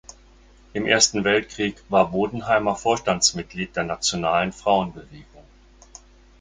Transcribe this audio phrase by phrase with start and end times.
[0.73, 5.43] Im Ersten Weltkrieg war Bodenheimer Vorstandsmitglied der "Nationalen Frauenbewegung".